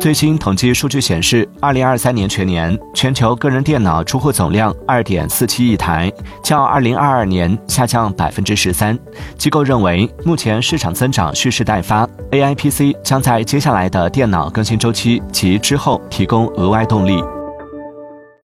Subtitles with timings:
[0.00, 8.98] 最新统计数据显示二零二三年全年全球个人电脑出货总量二点四七亿台较二零二二年下降百分之十三。
[9.38, 17.33] 机构认为目前市场增长蓄势待发 aipc 将在接下来的电脑更新周期及之后提供额外动力。